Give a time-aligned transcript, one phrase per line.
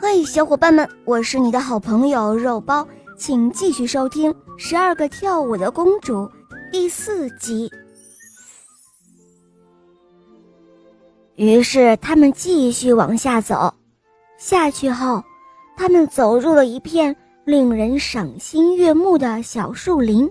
[0.00, 6.14] 嘿，小伙伴们，我是你的好朋友肉包，请继续收听《十二个跳舞的公主》
[6.70, 7.68] 第四集。
[11.34, 13.74] 于是他们继续往下走，
[14.38, 15.20] 下去后，
[15.76, 20.30] 他们走入了一片令人赏心悦目的小树林，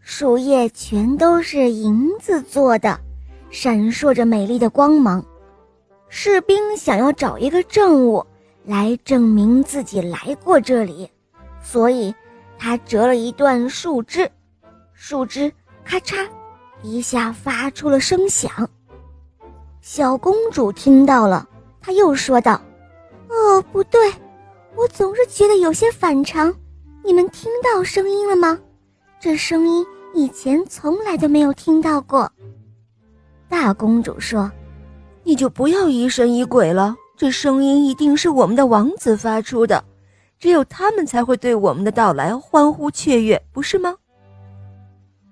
[0.00, 3.00] 树叶全都是银子做的，
[3.48, 5.24] 闪烁着美丽的光芒。
[6.10, 8.24] 士兵想要找一个证物。
[8.64, 11.10] 来证明自己来过这里，
[11.62, 12.14] 所以
[12.58, 14.30] 他折了一段树枝，
[14.94, 15.52] 树枝
[15.84, 16.26] 咔嚓
[16.82, 18.50] 一下发出了声响。
[19.82, 21.46] 小公主听到了，
[21.78, 22.58] 她又说道
[23.28, 24.10] ：“哦，不对，
[24.74, 26.54] 我总是觉得有些反常。
[27.04, 28.58] 你们听到声音了吗？
[29.20, 29.84] 这声音
[30.14, 32.32] 以前从来都没有听到过。”
[33.46, 34.50] 大公主说
[35.22, 39.82] ：“你就不要疑神疑鬼了。”这声音一定是我们的王子发出的，
[40.38, 43.94] 只有他们才会对我们的到来欢呼雀跃，不是吗？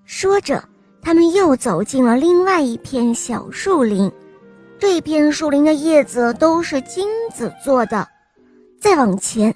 [0.05, 0.63] 说着，
[1.03, 4.11] 他们又走进了另外一片小树林。
[4.79, 8.07] 这片树林的叶子都是金子做的。
[8.81, 9.55] 再往前，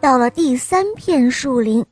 [0.00, 1.84] 到了第三片树林，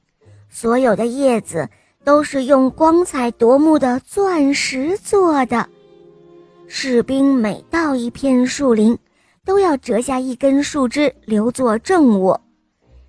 [0.48, 1.68] 所有的叶子
[2.04, 5.68] 都是用光彩夺目的钻石做的。
[6.66, 8.98] 士兵每到一片树林。
[9.50, 12.38] 都要折下一根树枝留作证物，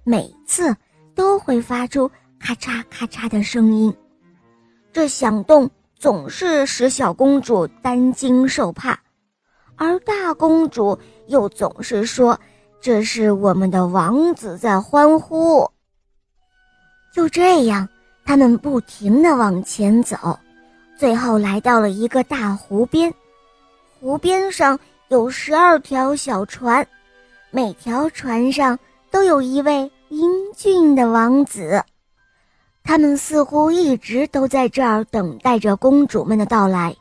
[0.04, 0.76] 每次
[1.14, 3.96] 都会发出咔嚓咔嚓的声音，
[4.92, 9.00] 这响动总是使小公主担惊受怕，
[9.76, 12.40] 而大公主又总是说
[12.82, 15.70] 这是我们的王子在欢呼。
[17.14, 17.88] 就这样，
[18.26, 20.40] 他们不停地往前走，
[20.98, 23.14] 最后来到了一个大湖边，
[24.00, 24.80] 湖边上。
[25.12, 26.88] 有十二条小船，
[27.50, 28.80] 每条船上
[29.12, 31.84] 都有一位英俊的王子，
[32.82, 36.96] 他们似乎一直都在这儿等待着公主们的到来。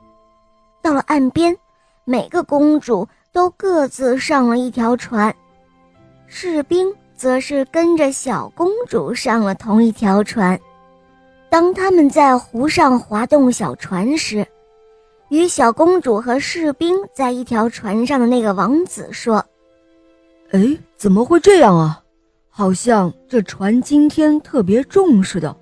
[0.82, 1.56] 到了岸边，
[2.04, 5.32] 每个公主都各自上了一条船，
[6.27, 10.59] 士兵则是跟着小公主上了同一条船。
[11.48, 14.44] 当他们在湖上划动小船时，
[15.30, 19.44] 与小公主和士兵在一条船上的那个王子说
[20.50, 22.02] ：“哎，怎么会这样啊？
[22.48, 25.56] 好像这船今天特别重似的。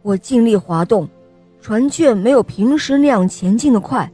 [0.00, 1.06] 我尽力滑动，
[1.60, 4.10] 船却没有平时那样前进的快。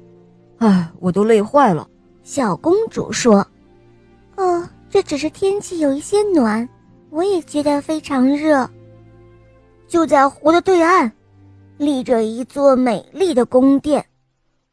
[0.59, 1.89] 哎，我都累坏了。”
[2.25, 3.47] 小公主说
[4.37, 6.69] ：“哦，这只是天气有一些暖，
[7.11, 8.69] 我也觉得非常热。”
[9.87, 11.13] 就在湖的对岸，
[11.79, 14.05] 立着一座美丽的宫殿。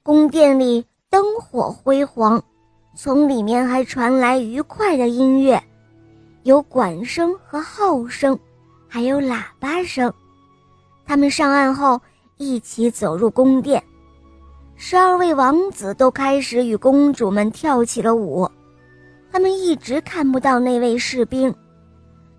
[0.03, 2.44] 宫殿里灯火辉煌，
[2.95, 5.62] 从里面还传来愉快的音乐，
[6.41, 8.38] 有管声和号声，
[8.88, 10.12] 还有喇叭声。
[11.06, 12.01] 他们上岸后
[12.38, 13.84] 一起走入宫殿，
[14.75, 18.50] 十二位王子都开始与公主们跳起了舞。
[19.31, 21.53] 他们一直看不到那位士兵，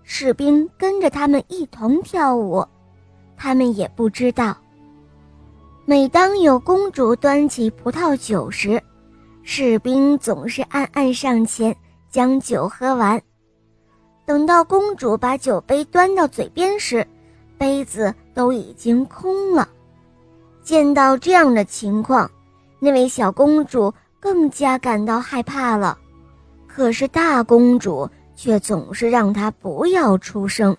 [0.03, 2.67] 士兵跟着他们一同跳舞，
[3.37, 4.53] 他们也不知道。
[5.85, 8.81] 每当有公主端起葡萄酒时，
[9.43, 11.75] 士兵总是暗暗上前
[12.09, 13.21] 将酒喝完。
[14.25, 17.05] 等到公主把酒杯端到嘴边时，
[17.57, 19.67] 杯子都已经空了。
[20.61, 22.31] 见到这样的情况，
[22.79, 25.97] 那位小公主更加感到害怕了。
[26.65, 30.75] 可是大公主却总是让她不要出声。